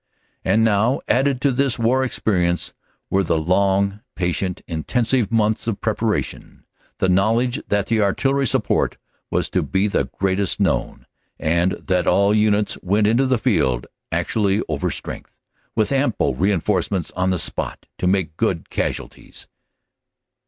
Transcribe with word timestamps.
And 0.43 0.63
now 0.65 0.99
added 1.07 1.39
to 1.41 1.51
this 1.51 1.77
war 1.77 2.03
experience 2.03 2.73
were 3.11 3.23
the 3.23 3.37
long 3.37 3.99
patient 4.15 4.63
intensive 4.67 5.31
months 5.31 5.67
of 5.67 5.79
preparation; 5.79 6.63
the 6.97 7.07
knowledge 7.07 7.61
that 7.67 7.85
the 7.85 8.01
artillery 8.01 8.47
support 8.47 8.97
was 9.29 9.47
to 9.51 9.61
be 9.61 9.87
the 9.87 10.05
greatest 10.05 10.59
known; 10.59 11.05
and 11.37 11.73
that 11.73 12.07
all 12.07 12.33
units 12.33 12.79
went 12.81 13.05
into 13.05 13.27
the 13.27 13.37
field 13.37 13.85
actually 14.11 14.63
over 14.67 14.89
strength, 14.89 15.37
with 15.75 15.91
ample 15.91 16.33
reinforcements 16.33 17.11
on 17.11 17.29
the 17.29 17.37
spot 17.37 17.85
to 17.99 18.07
make 18.07 18.35
good 18.37 18.71
casualties. 18.71 19.47